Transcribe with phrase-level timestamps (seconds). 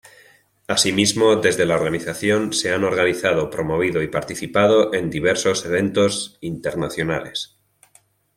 [0.67, 7.55] Asimismo, desde la organización se han organizado, promovido y participado en diversos eventos internacionales.